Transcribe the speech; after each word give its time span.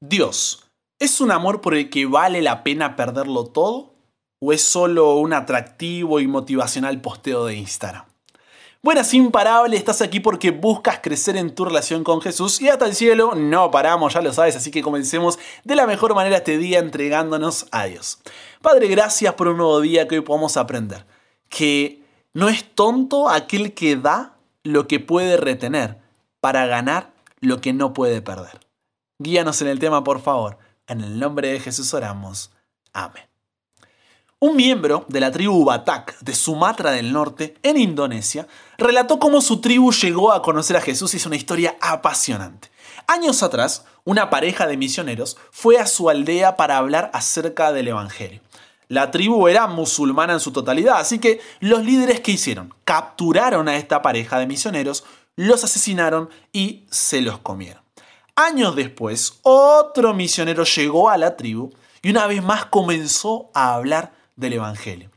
Dios, 0.00 0.62
¿es 0.98 1.22
un 1.22 1.30
amor 1.30 1.62
por 1.62 1.74
el 1.74 1.88
que 1.88 2.04
vale 2.04 2.42
la 2.42 2.62
pena 2.62 2.96
perderlo 2.96 3.44
todo? 3.44 3.94
¿O 4.40 4.52
es 4.52 4.60
solo 4.60 5.16
un 5.16 5.32
atractivo 5.32 6.20
y 6.20 6.26
motivacional 6.26 7.00
posteo 7.00 7.46
de 7.46 7.54
Instagram? 7.54 8.04
Buenas 8.82 9.14
imparable, 9.14 9.74
estás 9.74 10.02
aquí 10.02 10.20
porque 10.20 10.50
buscas 10.50 11.00
crecer 11.02 11.38
en 11.38 11.54
tu 11.54 11.64
relación 11.64 12.04
con 12.04 12.20
Jesús 12.20 12.60
y 12.60 12.68
hasta 12.68 12.84
el 12.84 12.94
cielo 12.94 13.34
no 13.34 13.70
paramos, 13.70 14.12
ya 14.12 14.20
lo 14.20 14.34
sabes, 14.34 14.54
así 14.54 14.70
que 14.70 14.82
comencemos 14.82 15.38
de 15.64 15.74
la 15.74 15.86
mejor 15.86 16.14
manera 16.14 16.36
este 16.36 16.58
día 16.58 16.78
entregándonos 16.78 17.66
a 17.70 17.86
Dios. 17.86 18.18
Padre, 18.60 18.88
gracias 18.88 19.32
por 19.32 19.48
un 19.48 19.56
nuevo 19.56 19.80
día 19.80 20.06
que 20.06 20.16
hoy 20.16 20.20
podamos 20.20 20.58
aprender 20.58 21.06
que 21.48 22.02
no 22.34 22.50
es 22.50 22.74
tonto 22.74 23.30
aquel 23.30 23.72
que 23.72 23.96
da 23.96 24.36
lo 24.62 24.86
que 24.86 25.00
puede 25.00 25.38
retener 25.38 25.96
para 26.40 26.66
ganar 26.66 27.14
lo 27.40 27.62
que 27.62 27.72
no 27.72 27.94
puede 27.94 28.20
perder. 28.20 28.65
Guíanos 29.18 29.62
en 29.62 29.68
el 29.68 29.78
tema, 29.78 30.04
por 30.04 30.20
favor. 30.20 30.58
En 30.86 31.00
el 31.00 31.18
nombre 31.18 31.48
de 31.48 31.60
Jesús 31.60 31.94
oramos. 31.94 32.50
Amén. 32.92 33.24
Un 34.38 34.54
miembro 34.54 35.06
de 35.08 35.20
la 35.20 35.30
tribu 35.30 35.64
Batak 35.64 36.18
de 36.20 36.34
Sumatra 36.34 36.90
del 36.90 37.10
Norte, 37.10 37.56
en 37.62 37.78
Indonesia, 37.78 38.46
relató 38.76 39.18
cómo 39.18 39.40
su 39.40 39.62
tribu 39.62 39.90
llegó 39.92 40.30
a 40.30 40.42
conocer 40.42 40.76
a 40.76 40.82
Jesús 40.82 41.14
y 41.14 41.16
es 41.16 41.24
una 41.24 41.36
historia 41.36 41.78
apasionante. 41.80 42.68
Años 43.06 43.42
atrás, 43.42 43.86
una 44.04 44.28
pareja 44.28 44.66
de 44.66 44.76
misioneros 44.76 45.38
fue 45.50 45.78
a 45.78 45.86
su 45.86 46.10
aldea 46.10 46.56
para 46.56 46.76
hablar 46.76 47.10
acerca 47.14 47.72
del 47.72 47.88
Evangelio. 47.88 48.42
La 48.88 49.10
tribu 49.10 49.48
era 49.48 49.66
musulmana 49.66 50.34
en 50.34 50.40
su 50.40 50.52
totalidad, 50.52 50.98
así 50.98 51.18
que 51.18 51.40
los 51.60 51.82
líderes 51.82 52.20
que 52.20 52.32
hicieron 52.32 52.74
capturaron 52.84 53.68
a 53.68 53.76
esta 53.76 54.02
pareja 54.02 54.38
de 54.38 54.46
misioneros, 54.46 55.04
los 55.34 55.64
asesinaron 55.64 56.28
y 56.52 56.86
se 56.90 57.22
los 57.22 57.38
comieron. 57.38 57.85
Años 58.38 58.76
después, 58.76 59.40
otro 59.44 60.12
misionero 60.12 60.64
llegó 60.64 61.08
a 61.08 61.16
la 61.16 61.38
tribu 61.38 61.70
y 62.02 62.10
una 62.10 62.26
vez 62.26 62.42
más 62.42 62.66
comenzó 62.66 63.50
a 63.54 63.74
hablar 63.74 64.12
del 64.36 64.52
Evangelio. 64.52 65.10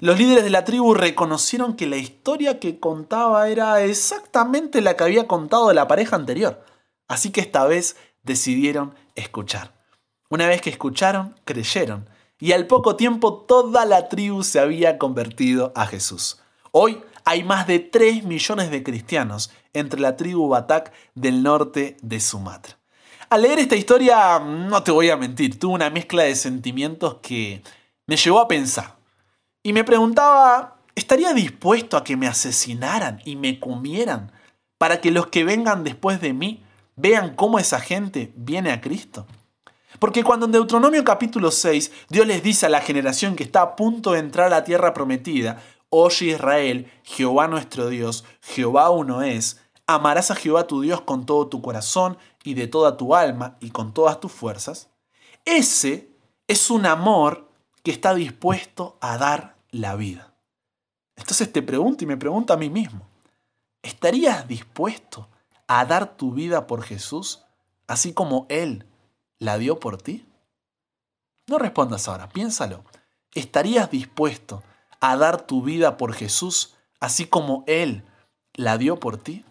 Los 0.00 0.18
líderes 0.18 0.42
de 0.42 0.50
la 0.50 0.64
tribu 0.64 0.92
reconocieron 0.92 1.76
que 1.76 1.86
la 1.86 1.98
historia 1.98 2.58
que 2.58 2.80
contaba 2.80 3.48
era 3.48 3.80
exactamente 3.84 4.80
la 4.80 4.96
que 4.96 5.04
había 5.04 5.28
contado 5.28 5.72
la 5.72 5.86
pareja 5.86 6.16
anterior, 6.16 6.64
así 7.06 7.30
que 7.30 7.42
esta 7.42 7.64
vez 7.64 7.96
decidieron 8.24 8.96
escuchar. 9.14 9.72
Una 10.28 10.48
vez 10.48 10.60
que 10.60 10.70
escucharon, 10.70 11.38
creyeron, 11.44 12.08
y 12.40 12.50
al 12.50 12.66
poco 12.66 12.96
tiempo 12.96 13.44
toda 13.46 13.84
la 13.84 14.08
tribu 14.08 14.42
se 14.42 14.58
había 14.58 14.98
convertido 14.98 15.72
a 15.76 15.86
Jesús. 15.86 16.40
Hoy 16.72 17.00
hay 17.24 17.42
más 17.42 17.66
de 17.66 17.78
3 17.78 18.24
millones 18.24 18.70
de 18.70 18.82
cristianos 18.82 19.50
entre 19.72 20.00
la 20.00 20.16
tribu 20.16 20.48
Batak 20.48 20.92
del 21.14 21.42
norte 21.42 21.96
de 22.02 22.20
Sumatra. 22.20 22.78
Al 23.30 23.42
leer 23.42 23.58
esta 23.58 23.76
historia, 23.76 24.38
no 24.38 24.82
te 24.82 24.90
voy 24.90 25.10
a 25.10 25.16
mentir, 25.16 25.58
tuve 25.58 25.74
una 25.74 25.90
mezcla 25.90 26.24
de 26.24 26.36
sentimientos 26.36 27.16
que 27.22 27.62
me 28.06 28.16
llevó 28.16 28.40
a 28.40 28.48
pensar. 28.48 28.96
Y 29.62 29.72
me 29.72 29.82
preguntaba, 29.82 30.76
¿estaría 30.94 31.32
dispuesto 31.32 31.96
a 31.96 32.04
que 32.04 32.16
me 32.16 32.26
asesinaran 32.26 33.20
y 33.24 33.36
me 33.36 33.58
comieran 33.58 34.30
para 34.76 35.00
que 35.00 35.10
los 35.10 35.28
que 35.28 35.44
vengan 35.44 35.82
después 35.84 36.20
de 36.20 36.34
mí 36.34 36.62
vean 36.96 37.34
cómo 37.34 37.58
esa 37.58 37.80
gente 37.80 38.32
viene 38.36 38.70
a 38.70 38.82
Cristo? 38.82 39.26
Porque 39.98 40.22
cuando 40.22 40.46
en 40.46 40.52
Deuteronomio 40.52 41.02
capítulo 41.02 41.50
6 41.50 41.90
Dios 42.10 42.26
les 42.26 42.42
dice 42.42 42.66
a 42.66 42.68
la 42.68 42.82
generación 42.82 43.36
que 43.36 43.44
está 43.44 43.62
a 43.62 43.76
punto 43.76 44.12
de 44.12 44.18
entrar 44.18 44.48
a 44.48 44.50
la 44.50 44.64
tierra 44.64 44.92
prometida, 44.92 45.62
Oye 45.96 46.32
Israel, 46.32 46.90
Jehová 47.04 47.46
nuestro 47.46 47.88
Dios, 47.88 48.24
Jehová 48.40 48.90
uno 48.90 49.22
es, 49.22 49.60
amarás 49.86 50.32
a 50.32 50.34
Jehová 50.34 50.66
tu 50.66 50.80
Dios 50.80 51.02
con 51.02 51.24
todo 51.24 51.46
tu 51.46 51.62
corazón 51.62 52.18
y 52.42 52.54
de 52.54 52.66
toda 52.66 52.96
tu 52.96 53.14
alma 53.14 53.56
y 53.60 53.70
con 53.70 53.94
todas 53.94 54.18
tus 54.18 54.32
fuerzas, 54.32 54.90
ese 55.44 56.10
es 56.48 56.68
un 56.68 56.84
amor 56.84 57.48
que 57.84 57.92
está 57.92 58.12
dispuesto 58.12 58.98
a 59.00 59.18
dar 59.18 59.56
la 59.70 59.94
vida. 59.94 60.34
Entonces 61.14 61.52
te 61.52 61.62
pregunto 61.62 62.02
y 62.02 62.08
me 62.08 62.16
pregunto 62.16 62.52
a 62.52 62.56
mí 62.56 62.70
mismo, 62.70 63.06
¿estarías 63.80 64.48
dispuesto 64.48 65.28
a 65.68 65.84
dar 65.84 66.16
tu 66.16 66.32
vida 66.32 66.66
por 66.66 66.82
Jesús 66.82 67.44
así 67.86 68.12
como 68.12 68.46
Él 68.48 68.84
la 69.38 69.58
dio 69.58 69.78
por 69.78 70.02
ti? 70.02 70.26
No 71.46 71.56
respondas 71.58 72.08
ahora, 72.08 72.28
piénsalo. 72.30 72.82
¿Estarías 73.32 73.92
dispuesto 73.92 74.64
a 75.10 75.16
dar 75.16 75.42
tu 75.42 75.62
vida 75.62 75.96
por 75.96 76.14
Jesús 76.14 76.74
así 77.00 77.26
como 77.26 77.64
Él 77.66 78.04
la 78.54 78.78
dio 78.78 78.98
por 78.98 79.16
ti? 79.18 79.44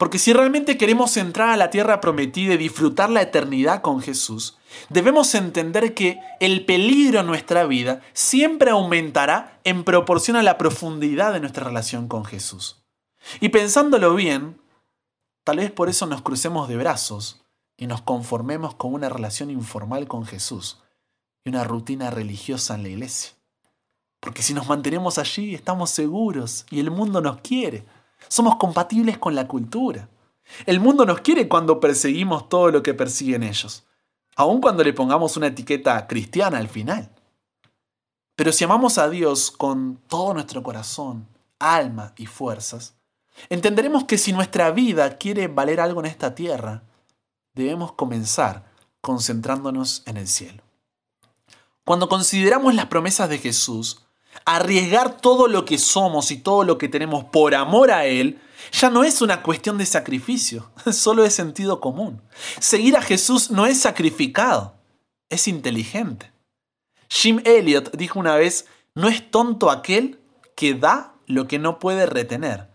Porque 0.00 0.18
si 0.18 0.32
realmente 0.32 0.78
queremos 0.78 1.18
entrar 1.18 1.50
a 1.50 1.58
la 1.58 1.68
tierra 1.68 2.00
prometida 2.00 2.54
y 2.54 2.56
disfrutar 2.56 3.10
la 3.10 3.20
eternidad 3.20 3.82
con 3.82 4.00
Jesús, 4.00 4.56
debemos 4.88 5.34
entender 5.34 5.92
que 5.92 6.18
el 6.40 6.64
peligro 6.64 7.20
en 7.20 7.26
nuestra 7.26 7.66
vida 7.66 8.00
siempre 8.14 8.70
aumentará 8.70 9.60
en 9.64 9.84
proporción 9.84 10.38
a 10.38 10.42
la 10.42 10.56
profundidad 10.56 11.34
de 11.34 11.40
nuestra 11.40 11.64
relación 11.64 12.08
con 12.08 12.24
Jesús. 12.24 12.82
Y 13.40 13.50
pensándolo 13.50 14.14
bien, 14.14 14.58
tal 15.44 15.58
vez 15.58 15.70
por 15.70 15.90
eso 15.90 16.06
nos 16.06 16.22
crucemos 16.22 16.66
de 16.66 16.78
brazos 16.78 17.42
y 17.76 17.86
nos 17.86 18.00
conformemos 18.00 18.74
con 18.74 18.94
una 18.94 19.10
relación 19.10 19.50
informal 19.50 20.08
con 20.08 20.24
Jesús 20.24 20.78
y 21.44 21.50
una 21.50 21.64
rutina 21.64 22.08
religiosa 22.08 22.74
en 22.74 22.84
la 22.84 22.88
iglesia. 22.88 23.32
Porque 24.20 24.42
si 24.42 24.52
nos 24.52 24.68
mantenemos 24.68 25.18
allí, 25.18 25.54
estamos 25.54 25.90
seguros 25.90 26.66
y 26.70 26.78
el 26.80 26.90
mundo 26.90 27.20
nos 27.20 27.40
quiere. 27.40 27.86
Somos 28.28 28.56
compatibles 28.56 29.18
con 29.18 29.34
la 29.34 29.48
cultura. 29.48 30.08
El 30.66 30.80
mundo 30.80 31.06
nos 31.06 31.20
quiere 31.20 31.48
cuando 31.48 31.80
perseguimos 31.80 32.48
todo 32.48 32.70
lo 32.70 32.82
que 32.82 32.94
persiguen 32.94 33.42
ellos, 33.42 33.86
aun 34.36 34.60
cuando 34.60 34.84
le 34.84 34.92
pongamos 34.92 35.36
una 35.36 35.46
etiqueta 35.46 36.06
cristiana 36.06 36.58
al 36.58 36.68
final. 36.68 37.10
Pero 38.36 38.52
si 38.52 38.64
amamos 38.64 38.98
a 38.98 39.08
Dios 39.08 39.50
con 39.50 39.96
todo 40.08 40.34
nuestro 40.34 40.62
corazón, 40.62 41.28
alma 41.58 42.14
y 42.16 42.26
fuerzas, 42.26 42.94
entenderemos 43.48 44.04
que 44.04 44.18
si 44.18 44.32
nuestra 44.32 44.70
vida 44.70 45.18
quiere 45.18 45.48
valer 45.48 45.80
algo 45.80 46.00
en 46.00 46.06
esta 46.06 46.34
tierra, 46.34 46.82
debemos 47.54 47.92
comenzar 47.92 48.70
concentrándonos 49.00 50.02
en 50.06 50.16
el 50.16 50.26
cielo. 50.26 50.62
Cuando 51.84 52.08
consideramos 52.08 52.74
las 52.74 52.86
promesas 52.86 53.28
de 53.28 53.38
Jesús, 53.38 54.06
Arriesgar 54.44 55.20
todo 55.20 55.48
lo 55.48 55.64
que 55.64 55.78
somos 55.78 56.30
y 56.30 56.38
todo 56.38 56.64
lo 56.64 56.78
que 56.78 56.88
tenemos 56.88 57.24
por 57.24 57.54
amor 57.54 57.90
a 57.90 58.06
Él 58.06 58.40
ya 58.72 58.90
no 58.90 59.04
es 59.04 59.22
una 59.22 59.42
cuestión 59.42 59.78
de 59.78 59.86
sacrificio, 59.86 60.70
solo 60.92 61.24
es 61.24 61.34
sentido 61.34 61.80
común. 61.80 62.20
Seguir 62.58 62.96
a 62.96 63.02
Jesús 63.02 63.50
no 63.50 63.66
es 63.66 63.80
sacrificado, 63.80 64.74
es 65.28 65.48
inteligente. 65.48 66.32
Jim 67.08 67.40
Elliot 67.44 67.96
dijo 67.96 68.18
una 68.18 68.36
vez, 68.36 68.66
no 68.94 69.08
es 69.08 69.30
tonto 69.30 69.70
aquel 69.70 70.20
que 70.54 70.74
da 70.74 71.14
lo 71.26 71.48
que 71.48 71.58
no 71.58 71.78
puede 71.78 72.06
retener 72.06 72.68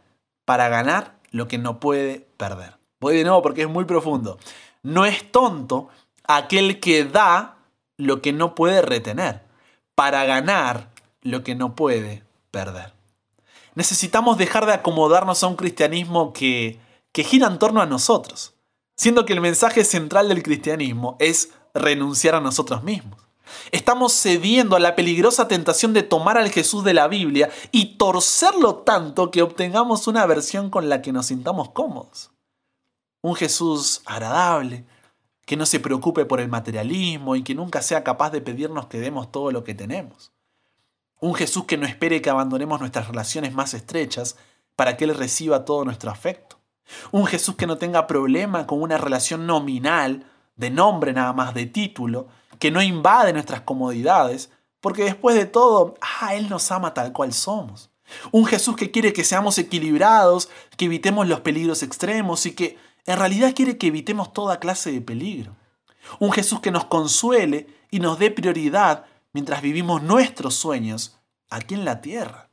para 0.45 0.69
ganar 0.69 1.15
lo 1.31 1.47
que 1.47 1.57
no 1.57 1.79
puede 1.79 2.27
perder. 2.37 2.77
Voy 2.99 3.17
de 3.17 3.23
nuevo 3.23 3.41
porque 3.41 3.63
es 3.63 3.69
muy 3.69 3.85
profundo. 3.85 4.37
No 4.83 5.05
es 5.05 5.31
tonto 5.31 5.89
aquel 6.27 6.79
que 6.79 7.03
da 7.03 7.57
lo 7.97 8.21
que 8.21 8.33
no 8.33 8.55
puede 8.55 8.81
retener 8.81 9.41
para 9.95 10.25
ganar 10.25 10.89
lo 11.25 11.43
que 11.43 11.55
no 11.55 11.75
puede 11.75 12.23
perder. 12.51 12.93
Necesitamos 13.73 14.37
dejar 14.37 14.65
de 14.67 14.73
acomodarnos 14.73 15.43
a 15.43 15.47
un 15.47 15.55
cristianismo 15.55 16.31
que, 16.31 16.79
que 17.11 17.23
gira 17.23 17.47
en 17.47 17.59
torno 17.59 17.81
a 17.81 17.87
nosotros, 17.87 18.53
siendo 18.95 19.25
que 19.25 19.33
el 19.33 19.41
mensaje 19.41 19.83
central 19.83 20.29
del 20.29 20.43
cristianismo 20.43 21.17
es 21.19 21.49
renunciar 21.73 22.35
a 22.35 22.41
nosotros 22.41 22.83
mismos. 22.83 23.19
Estamos 23.71 24.13
cediendo 24.13 24.75
a 24.75 24.79
la 24.79 24.95
peligrosa 24.95 25.47
tentación 25.47 25.93
de 25.93 26.03
tomar 26.03 26.37
al 26.37 26.51
Jesús 26.51 26.83
de 26.83 26.93
la 26.93 27.07
Biblia 27.07 27.49
y 27.71 27.97
torcerlo 27.97 28.75
tanto 28.75 29.31
que 29.31 29.41
obtengamos 29.41 30.07
una 30.07 30.25
versión 30.27 30.69
con 30.69 30.89
la 30.89 31.01
que 31.01 31.11
nos 31.11 31.27
sintamos 31.27 31.71
cómodos. 31.71 32.31
Un 33.21 33.35
Jesús 33.35 34.03
agradable, 34.05 34.85
que 35.45 35.57
no 35.57 35.65
se 35.65 35.79
preocupe 35.79 36.25
por 36.25 36.39
el 36.39 36.49
materialismo 36.49 37.35
y 37.35 37.43
que 37.43 37.55
nunca 37.55 37.81
sea 37.81 38.03
capaz 38.03 38.29
de 38.29 38.41
pedirnos 38.41 38.85
que 38.85 38.99
demos 38.99 39.31
todo 39.31 39.51
lo 39.51 39.63
que 39.63 39.73
tenemos. 39.73 40.34
Un 41.19 41.33
Jesús 41.33 41.65
que 41.65 41.77
no 41.77 41.85
espere 41.85 42.21
que 42.21 42.29
abandonemos 42.29 42.79
nuestras 42.79 43.07
relaciones 43.07 43.53
más 43.53 43.73
estrechas 43.73 44.37
para 44.75 44.97
que 44.97 45.05
Él 45.05 45.15
reciba 45.15 45.65
todo 45.65 45.85
nuestro 45.85 46.11
afecto. 46.11 46.59
Un 47.11 47.25
Jesús 47.25 47.55
que 47.55 47.67
no 47.67 47.77
tenga 47.77 48.07
problema 48.07 48.67
con 48.67 48.81
una 48.81 48.97
relación 48.97 49.47
nominal, 49.47 50.25
de 50.55 50.69
nombre 50.69 51.13
nada 51.13 51.33
más, 51.33 51.53
de 51.53 51.65
título, 51.65 52.27
que 52.59 52.71
no 52.71 52.81
invade 52.81 53.33
nuestras 53.33 53.61
comodidades, 53.61 54.51
porque 54.81 55.03
después 55.03 55.35
de 55.35 55.45
todo, 55.45 55.95
ah, 56.01 56.35
Él 56.35 56.49
nos 56.49 56.71
ama 56.71 56.93
tal 56.93 57.11
cual 57.11 57.33
somos. 57.33 57.89
Un 58.31 58.45
Jesús 58.45 58.75
que 58.75 58.91
quiere 58.91 59.13
que 59.13 59.23
seamos 59.23 59.57
equilibrados, 59.57 60.49
que 60.77 60.85
evitemos 60.85 61.27
los 61.27 61.41
peligros 61.41 61.81
extremos 61.81 62.45
y 62.45 62.53
que 62.53 62.77
en 63.05 63.17
realidad 63.17 63.53
quiere 63.55 63.77
que 63.77 63.87
evitemos 63.87 64.31
toda 64.31 64.59
clase 64.59 64.91
de 64.91 65.01
peligro. 65.01 65.55
Un 66.19 66.31
Jesús 66.31 66.59
que 66.59 66.71
nos 66.71 66.85
consuele 66.85 67.67
y 67.89 67.99
nos 67.99 68.19
dé 68.19 68.29
prioridad 68.29 69.05
mientras 69.35 69.61
vivimos 69.61 70.01
nuestros 70.01 70.55
sueños 70.55 71.17
aquí 71.49 71.73
en 71.73 71.83
la 71.83 71.99
tierra. 71.99 72.49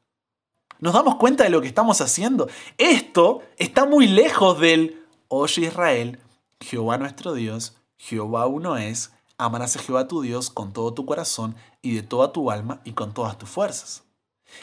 ¿Nos 0.81 0.95
damos 0.95 1.15
cuenta 1.15 1.45
de 1.45 1.51
lo 1.51 1.61
que 1.61 1.69
estamos 1.69 2.01
haciendo? 2.01 2.49
Esto 2.77 3.41
está 3.57 3.87
muy 3.87 4.09
lejos 4.09 4.59
del, 4.59 5.01
oye 5.29 5.67
Israel, 5.67 6.19
Jehová 6.61 6.99
nuestro 6.99 7.35
Dios, 7.35 7.77
Jehová 7.99 8.49
uno 8.49 8.79
es, 8.79 9.13
amarás 9.39 9.77
a 9.77 9.79
Jehová 9.79 10.09
tu 10.09 10.23
Dios 10.23 10.51
con 10.51 10.73
todo 10.73 10.93
tu 10.93 11.07
corazón 11.07 11.55
y 11.83 11.95
de 11.95 12.03
toda 12.03 12.33
tu 12.33 12.51
alma 12.51 12.81
y 12.83 12.95
con 12.95 13.15
todas 13.15 13.39
tus 13.39 13.49
fuerzas. 13.49 14.03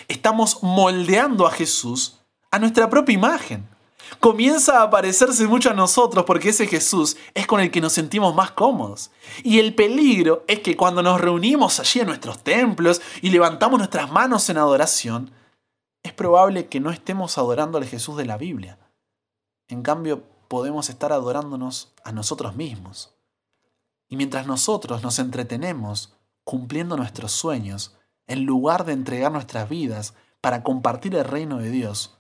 Estamos 0.10 0.62
moldeando 0.62 1.48
a 1.48 1.52
Jesús 1.52 2.20
a 2.52 2.60
nuestra 2.60 2.90
propia 2.90 3.16
imagen. 3.16 3.66
Comienza 4.20 4.82
a 4.82 4.90
parecerse 4.90 5.48
mucho 5.48 5.70
a 5.70 5.74
nosotros 5.74 6.26
porque 6.26 6.50
ese 6.50 6.68
Jesús 6.68 7.18
es 7.34 7.48
con 7.48 7.60
el 7.60 7.72
que 7.72 7.82
nos 7.82 7.94
sentimos 7.94 8.34
más 8.36 8.52
cómodos. 8.52 9.12
Y 9.44 9.60
el 9.60 9.76
peligro 9.76 10.44
es 10.48 10.60
que 10.60 10.76
cuando 10.76 11.04
nos 11.04 11.22
reunimos 11.22 11.80
allí 11.80 12.00
en 12.00 12.08
nuestros 12.08 12.44
templos 12.44 13.02
y 13.22 13.30
levantamos 13.30 13.78
nuestras 13.78 14.12
manos 14.12 14.50
en 14.50 14.58
adoración, 14.58 15.32
es 16.04 16.14
probable 16.14 16.68
que 16.68 16.80
no 16.80 16.92
estemos 16.92 17.38
adorando 17.38 17.78
al 17.78 17.86
Jesús 17.86 18.18
de 18.18 18.26
la 18.26 18.38
Biblia. 18.38 18.80
En 19.68 19.84
cambio, 19.84 20.24
podemos 20.48 20.90
estar 20.90 21.14
adorándonos 21.14 21.94
a 22.04 22.12
nosotros 22.12 22.56
mismos. 22.56 23.14
Y 24.08 24.16
mientras 24.16 24.48
nosotros 24.48 25.04
nos 25.04 25.20
entretenemos 25.20 26.18
cumpliendo 26.44 26.98
nuestros 26.98 27.32
sueños, 27.32 27.96
en 28.26 28.46
lugar 28.46 28.86
de 28.86 28.94
entregar 28.94 29.32
nuestras 29.32 29.70
vidas 29.70 30.16
para 30.42 30.64
compartir 30.64 31.16
el 31.16 31.26
reino 31.26 31.60
de 31.60 31.70
Dios, 31.70 32.19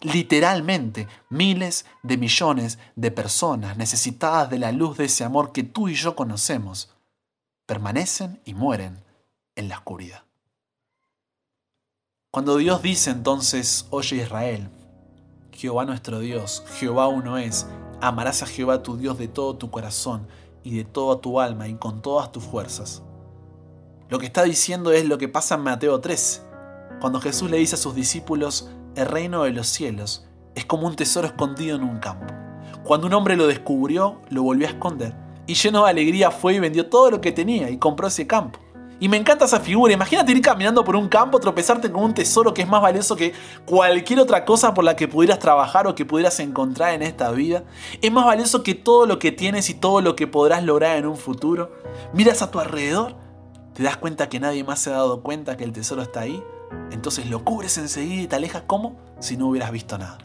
literalmente 0.00 1.08
miles 1.28 1.86
de 2.02 2.16
millones 2.16 2.78
de 2.94 3.10
personas 3.10 3.76
necesitadas 3.76 4.50
de 4.50 4.58
la 4.58 4.72
luz 4.72 4.96
de 4.96 5.04
ese 5.04 5.24
amor 5.24 5.52
que 5.52 5.62
tú 5.62 5.88
y 5.88 5.94
yo 5.94 6.16
conocemos, 6.16 6.90
permanecen 7.66 8.40
y 8.44 8.54
mueren 8.54 9.02
en 9.56 9.68
la 9.68 9.78
oscuridad. 9.78 10.22
Cuando 12.30 12.56
Dios 12.58 12.82
dice 12.82 13.10
entonces, 13.10 13.86
oye 13.90 14.16
Israel, 14.16 14.68
Jehová 15.52 15.86
nuestro 15.86 16.20
Dios, 16.20 16.62
Jehová 16.78 17.08
uno 17.08 17.38
es, 17.38 17.66
amarás 18.00 18.42
a 18.42 18.46
Jehová 18.46 18.82
tu 18.82 18.96
Dios 18.96 19.16
de 19.16 19.28
todo 19.28 19.56
tu 19.56 19.70
corazón 19.70 20.26
y 20.62 20.76
de 20.76 20.84
toda 20.84 21.20
tu 21.20 21.40
alma 21.40 21.66
y 21.68 21.76
con 21.76 22.02
todas 22.02 22.30
tus 22.32 22.44
fuerzas. 22.44 23.02
Lo 24.08 24.18
que 24.18 24.26
está 24.26 24.42
diciendo 24.42 24.92
es 24.92 25.06
lo 25.06 25.16
que 25.16 25.28
pasa 25.28 25.54
en 25.54 25.62
Mateo 25.62 26.00
3, 26.00 26.42
cuando 27.00 27.20
Jesús 27.20 27.50
le 27.50 27.56
dice 27.56 27.76
a 27.76 27.78
sus 27.78 27.94
discípulos, 27.94 28.68
el 28.96 29.06
reino 29.06 29.44
de 29.44 29.52
los 29.52 29.66
cielos 29.66 30.26
es 30.54 30.64
como 30.64 30.86
un 30.86 30.96
tesoro 30.96 31.26
escondido 31.26 31.76
en 31.76 31.84
un 31.84 31.98
campo. 31.98 32.32
Cuando 32.82 33.06
un 33.06 33.14
hombre 33.14 33.36
lo 33.36 33.46
descubrió, 33.46 34.22
lo 34.30 34.42
volvió 34.42 34.66
a 34.66 34.70
esconder, 34.70 35.14
y 35.46 35.54
lleno 35.54 35.84
de 35.84 35.90
alegría 35.90 36.30
fue 36.30 36.54
y 36.54 36.60
vendió 36.60 36.88
todo 36.88 37.10
lo 37.10 37.20
que 37.20 37.30
tenía 37.30 37.68
y 37.68 37.78
compró 37.78 38.08
ese 38.08 38.26
campo. 38.26 38.58
Y 38.98 39.10
me 39.10 39.18
encanta 39.18 39.44
esa 39.44 39.60
figura. 39.60 39.92
Imagínate 39.92 40.32
ir 40.32 40.40
caminando 40.40 40.82
por 40.82 40.96
un 40.96 41.08
campo, 41.08 41.38
tropezarte 41.38 41.92
con 41.92 42.02
un 42.02 42.14
tesoro 42.14 42.54
que 42.54 42.62
es 42.62 42.68
más 42.68 42.80
valioso 42.80 43.14
que 43.14 43.34
cualquier 43.66 44.20
otra 44.20 44.46
cosa 44.46 44.72
por 44.72 44.84
la 44.84 44.96
que 44.96 45.06
pudieras 45.06 45.38
trabajar 45.38 45.86
o 45.86 45.94
que 45.94 46.06
pudieras 46.06 46.40
encontrar 46.40 46.94
en 46.94 47.02
esta 47.02 47.30
vida. 47.30 47.64
Es 48.00 48.10
más 48.10 48.24
valioso 48.24 48.62
que 48.62 48.74
todo 48.74 49.04
lo 49.04 49.18
que 49.18 49.32
tienes 49.32 49.68
y 49.68 49.74
todo 49.74 50.00
lo 50.00 50.16
que 50.16 50.26
podrás 50.26 50.64
lograr 50.64 50.96
en 50.96 51.06
un 51.06 51.18
futuro. 51.18 51.72
Miras 52.14 52.40
a 52.40 52.50
tu 52.50 52.58
alrededor, 52.58 53.16
te 53.74 53.82
das 53.82 53.98
cuenta 53.98 54.30
que 54.30 54.40
nadie 54.40 54.64
más 54.64 54.80
se 54.80 54.88
ha 54.88 54.94
dado 54.94 55.22
cuenta 55.22 55.58
que 55.58 55.64
el 55.64 55.72
tesoro 55.72 56.00
está 56.00 56.20
ahí. 56.20 56.42
Entonces 56.90 57.28
lo 57.28 57.44
cubres 57.44 57.78
enseguida 57.78 58.22
y 58.22 58.26
te 58.26 58.36
alejas 58.36 58.62
como 58.66 58.96
si 59.18 59.36
no 59.36 59.48
hubieras 59.48 59.70
visto 59.70 59.98
nada. 59.98 60.18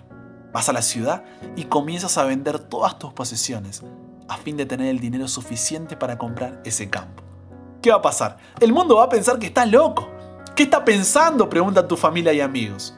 Vas 0.53 0.69
a 0.69 0.73
la 0.73 0.81
ciudad 0.81 1.23
y 1.55 1.65
comienzas 1.65 2.17
a 2.17 2.25
vender 2.25 2.59
todas 2.59 2.99
tus 2.99 3.13
posesiones 3.13 3.83
a 4.27 4.37
fin 4.37 4.55
de 4.55 4.65
tener 4.65 4.87
el 4.87 4.99
dinero 4.99 5.27
suficiente 5.27 5.97
para 5.97 6.17
comprar 6.17 6.61
ese 6.63 6.89
campo. 6.89 7.21
¿Qué 7.81 7.89
va 7.89 7.97
a 7.97 8.01
pasar? 8.01 8.37
El 8.59 8.71
mundo 8.71 8.95
va 8.95 9.05
a 9.05 9.09
pensar 9.09 9.37
que 9.39 9.47
estás 9.47 9.69
loco. 9.69 10.07
¿Qué 10.55 10.63
está 10.63 10.85
pensando? 10.85 11.49
Preguntan 11.49 11.87
tu 11.87 11.97
familia 11.97 12.31
y 12.31 12.39
amigos. 12.39 12.95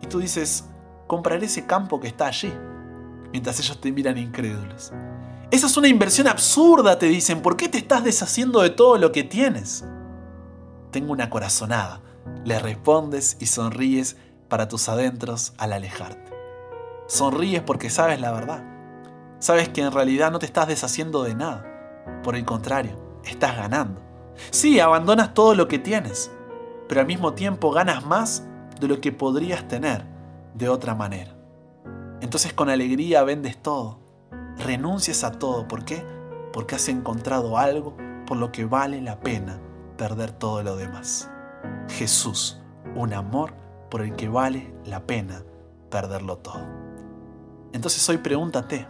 Y 0.00 0.06
tú 0.06 0.20
dices, 0.20 0.64
compraré 1.06 1.46
ese 1.46 1.66
campo 1.66 1.98
que 1.98 2.08
está 2.08 2.26
allí. 2.26 2.52
Mientras 3.32 3.58
ellos 3.58 3.80
te 3.80 3.90
miran 3.90 4.18
incrédulos. 4.18 4.92
Esa 5.50 5.66
es 5.66 5.76
una 5.76 5.88
inversión 5.88 6.28
absurda, 6.28 6.98
te 6.98 7.06
dicen. 7.06 7.42
¿Por 7.42 7.56
qué 7.56 7.68
te 7.68 7.78
estás 7.78 8.04
deshaciendo 8.04 8.60
de 8.60 8.70
todo 8.70 8.96
lo 8.96 9.10
que 9.10 9.24
tienes? 9.24 9.84
Tengo 10.92 11.12
una 11.12 11.30
corazonada. 11.30 12.00
Le 12.44 12.58
respondes 12.58 13.36
y 13.40 13.46
sonríes 13.46 14.16
para 14.48 14.68
tus 14.68 14.88
adentros 14.88 15.54
al 15.58 15.72
alejarte. 15.72 16.32
Sonríes 17.06 17.62
porque 17.62 17.90
sabes 17.90 18.20
la 18.20 18.32
verdad. 18.32 18.64
Sabes 19.38 19.68
que 19.68 19.82
en 19.82 19.92
realidad 19.92 20.30
no 20.30 20.38
te 20.38 20.46
estás 20.46 20.68
deshaciendo 20.68 21.22
de 21.22 21.34
nada. 21.34 21.64
Por 22.22 22.36
el 22.36 22.44
contrario, 22.44 23.20
estás 23.24 23.56
ganando. 23.56 24.00
Sí, 24.50 24.80
abandonas 24.80 25.34
todo 25.34 25.54
lo 25.54 25.68
que 25.68 25.78
tienes, 25.78 26.30
pero 26.88 27.00
al 27.00 27.06
mismo 27.06 27.34
tiempo 27.34 27.70
ganas 27.70 28.04
más 28.04 28.44
de 28.80 28.88
lo 28.88 29.00
que 29.00 29.12
podrías 29.12 29.66
tener 29.68 30.04
de 30.54 30.68
otra 30.68 30.94
manera. 30.94 31.36
Entonces 32.20 32.52
con 32.52 32.68
alegría 32.68 33.22
vendes 33.22 33.56
todo, 33.56 33.98
renuncias 34.58 35.24
a 35.24 35.32
todo. 35.32 35.68
¿Por 35.68 35.84
qué? 35.84 36.04
Porque 36.52 36.74
has 36.74 36.88
encontrado 36.88 37.58
algo 37.58 37.96
por 38.26 38.36
lo 38.36 38.52
que 38.52 38.64
vale 38.64 39.00
la 39.00 39.20
pena 39.20 39.58
perder 39.96 40.32
todo 40.32 40.62
lo 40.62 40.76
demás. 40.76 41.30
Jesús, 41.88 42.60
un 42.94 43.12
amor 43.12 43.54
por 43.90 44.02
el 44.02 44.14
que 44.16 44.28
vale 44.28 44.72
la 44.84 45.06
pena 45.06 45.42
perderlo 45.90 46.38
todo. 46.38 46.62
Entonces 47.72 48.08
hoy 48.08 48.18
pregúntate, 48.18 48.86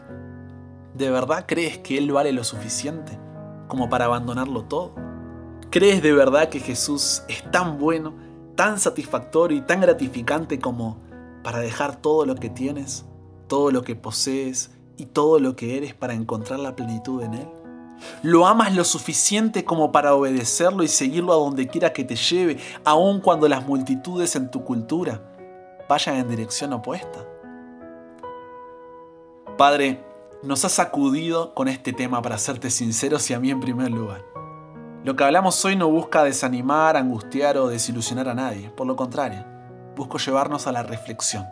¿de 0.95 1.11
verdad 1.11 1.45
crees 1.47 1.79
que 1.79 1.99
Él 1.99 2.13
vale 2.13 2.33
lo 2.33 2.45
suficiente 2.45 3.19
como 3.69 3.89
para 3.89 4.07
abandonarlo 4.07 4.65
todo? 4.65 4.95
¿Crees 5.71 6.03
de 6.03 6.13
verdad 6.13 6.49
que 6.49 6.61
Jesús 6.61 7.23
es 7.29 7.49
tan 7.51 7.79
bueno, 7.79 8.15
tan 8.57 8.79
satisfactorio 8.79 9.57
y 9.57 9.63
tan 9.63 9.81
gratificante 9.81 10.59
como 10.59 10.99
para 11.43 11.59
dejar 11.59 11.97
todo 11.97 12.27
lo 12.27 12.35
que 12.35 12.51
tienes, 12.51 13.07
todo 13.47 13.71
lo 13.71 13.83
que 13.83 13.97
posees 13.97 14.73
y 14.97 15.07
todo 15.07 15.39
lo 15.39 15.57
que 15.57 15.77
eres 15.77 15.95
para 15.95 16.15
encontrar 16.15 16.59
la 16.59 16.77
plenitud 16.77 17.23
en 17.23 17.35
Él? 17.35 17.49
¿Lo 18.23 18.47
amas 18.47 18.75
lo 18.75 18.85
suficiente 18.85 19.65
como 19.65 19.93
para 19.93 20.15
obedecerlo 20.15 20.83
y 20.83 20.89
seguirlo 20.89 21.33
a 21.33 21.37
donde 21.37 21.69
quiera 21.69 21.93
que 21.93 22.05
te 22.05 22.17
lleve, 22.17 22.59
aun 22.85 23.21
cuando 23.21 23.49
las 23.49 23.67
multitudes 23.67 24.37
en 24.37 24.51
tu 24.51 24.65
cultura 24.65 25.21
vayan 25.89 26.17
en 26.17 26.29
dirección 26.29 26.73
opuesta? 26.73 27.27
Padre, 29.57 30.05
nos 30.43 30.65
has 30.65 30.73
sacudido 30.73 31.55
con 31.55 31.69
este 31.69 31.93
tema 31.93 32.23
para 32.23 32.39
serte 32.39 32.71
sinceros 32.71 33.29
y 33.31 33.35
a 33.35 33.41
mí 33.41 33.51
en 33.51 33.61
primer 33.61 33.91
lugar. 33.91 34.25
Lo 35.05 35.17
que 35.17 35.25
hablamos 35.25 35.63
hoy 35.65 35.77
no 35.77 35.89
busca 35.89 36.25
desanimar, 36.25 36.97
angustiar 36.97 37.57
o 37.59 37.69
desilusionar 37.69 38.29
a 38.29 38.35
nadie, 38.35 38.71
por 38.71 38.87
lo 38.87 38.97
contrario, 38.97 39.45
busco 39.97 40.19
llevarnos 40.19 40.67
a 40.67 40.73
la 40.73 40.83
reflexión, 40.83 41.47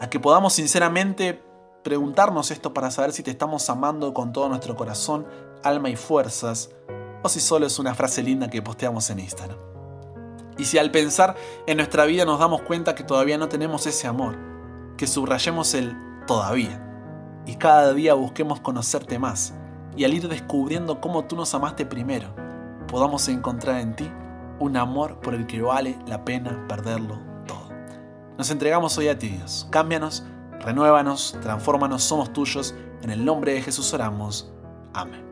a 0.00 0.10
que 0.10 0.20
podamos 0.20 0.54
sinceramente 0.54 1.42
preguntarnos 1.82 2.50
esto 2.50 2.74
para 2.74 2.90
saber 2.90 3.12
si 3.12 3.22
te 3.22 3.30
estamos 3.30 3.68
amando 3.70 4.12
con 4.12 4.32
todo 4.32 4.48
nuestro 4.48 4.76
corazón, 4.76 5.26
alma 5.62 5.90
y 5.90 5.96
fuerzas, 5.96 6.70
o 7.22 7.28
si 7.28 7.40
solo 7.40 7.66
es 7.66 7.78
una 7.78 7.94
frase 7.94 8.22
linda 8.22 8.48
que 8.48 8.62
posteamos 8.62 9.10
en 9.10 9.20
Instagram. 9.20 9.58
Y 10.58 10.64
si 10.64 10.78
al 10.78 10.90
pensar 10.90 11.36
en 11.66 11.78
nuestra 11.78 12.04
vida 12.04 12.24
nos 12.24 12.38
damos 12.38 12.62
cuenta 12.62 12.94
que 12.94 13.04
todavía 13.04 13.38
no 13.38 13.48
tenemos 13.48 13.86
ese 13.86 14.06
amor, 14.06 14.36
que 14.96 15.06
subrayemos 15.06 15.74
el 15.74 15.96
todavía, 16.26 16.86
y 17.46 17.56
cada 17.56 17.92
día 17.94 18.14
busquemos 18.14 18.60
conocerte 18.60 19.18
más, 19.18 19.54
y 19.96 20.04
al 20.04 20.14
ir 20.14 20.28
descubriendo 20.28 21.00
cómo 21.00 21.24
tú 21.24 21.36
nos 21.36 21.54
amaste 21.54 21.86
primero, 21.86 22.34
podamos 22.86 23.28
encontrar 23.28 23.80
en 23.80 23.96
ti 23.96 24.10
un 24.58 24.76
amor 24.76 25.20
por 25.20 25.34
el 25.34 25.46
que 25.46 25.62
vale 25.62 25.98
la 26.06 26.24
pena 26.24 26.66
perderlo 26.68 27.18
todo. 27.46 27.70
Nos 28.36 28.50
entregamos 28.50 28.96
hoy 28.98 29.08
a 29.08 29.18
ti, 29.18 29.28
Dios. 29.28 29.66
Cámbianos, 29.70 30.24
renuévanos, 30.60 31.36
transfórmanos, 31.40 32.02
somos 32.02 32.32
tuyos. 32.32 32.74
En 33.02 33.10
el 33.10 33.24
nombre 33.24 33.54
de 33.54 33.62
Jesús 33.62 33.92
oramos. 33.94 34.52
Amén. 34.92 35.29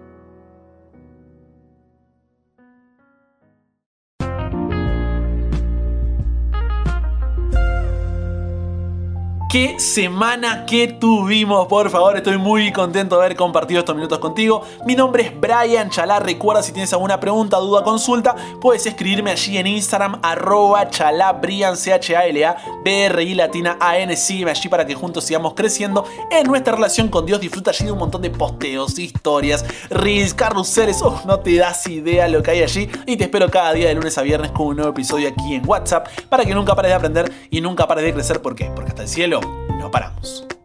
Qué 9.48 9.80
semana 9.80 10.66
que 10.66 10.88
tuvimos, 10.88 11.68
por 11.68 11.88
favor, 11.88 12.14
estoy 12.18 12.36
muy 12.36 12.70
contento 12.70 13.16
de 13.16 13.24
haber 13.24 13.34
compartido 13.34 13.80
estos 13.80 13.96
minutos 13.96 14.18
contigo. 14.18 14.62
Mi 14.84 14.94
nombre 14.94 15.22
es 15.22 15.40
Brian 15.40 15.88
Chalá, 15.88 16.18
recuerda 16.18 16.62
si 16.62 16.72
tienes 16.72 16.92
alguna 16.92 17.18
pregunta, 17.18 17.56
duda, 17.56 17.82
consulta, 17.82 18.36
puedes 18.60 18.84
escribirme 18.84 19.30
allí 19.30 19.56
en 19.56 19.66
Instagram, 19.66 20.20
arroba 20.22 20.90
chalá, 20.90 21.40
C-H-A-L-A, 21.74 22.56
B-R-I 22.84 23.34
latina 23.34 23.78
A-N, 23.80 24.14
sígueme 24.16 24.50
allí 24.50 24.68
para 24.68 24.84
que 24.84 24.94
juntos 24.94 25.24
sigamos 25.24 25.54
creciendo 25.54 26.04
en 26.30 26.46
nuestra 26.46 26.74
relación 26.74 27.08
con 27.08 27.24
Dios. 27.24 27.40
Disfruta 27.40 27.70
allí 27.70 27.86
de 27.86 27.92
un 27.92 28.00
montón 28.00 28.20
de 28.20 28.28
posteos, 28.28 28.98
historias, 28.98 29.64
reels, 29.88 30.34
carruseles, 30.34 31.00
oh, 31.00 31.22
no 31.24 31.40
te 31.40 31.56
das 31.56 31.86
idea 31.86 32.28
lo 32.28 32.42
que 32.42 32.50
hay 32.50 32.62
allí. 32.62 32.90
Y 33.06 33.16
te 33.16 33.24
espero 33.24 33.50
cada 33.50 33.72
día 33.72 33.88
de 33.88 33.94
lunes 33.94 34.18
a 34.18 34.22
viernes 34.22 34.50
con 34.50 34.66
un 34.66 34.76
nuevo 34.76 34.90
episodio 34.90 35.26
aquí 35.26 35.54
en 35.54 35.66
WhatsApp 35.66 36.06
para 36.28 36.44
que 36.44 36.54
nunca 36.54 36.74
pares 36.74 36.90
de 36.90 36.96
aprender 36.96 37.32
y 37.48 37.62
nunca 37.62 37.88
pares 37.88 38.04
de 38.04 38.12
crecer. 38.12 38.42
¿Por 38.42 38.54
qué? 38.54 38.70
Porque 38.74 38.90
hasta 38.90 39.04
el 39.04 39.08
cielo 39.08 39.38
no 39.78 39.90
paramos. 39.90 40.57